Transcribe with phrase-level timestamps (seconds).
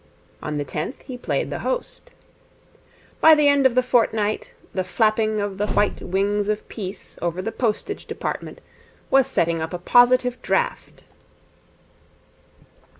[0.41, 2.09] On the tenth he played the host.
[3.19, 7.39] By the end of the fortnight the flapping of the white wings of Peace over
[7.39, 8.61] the Postage Department
[9.11, 11.03] was setting up a positive draught.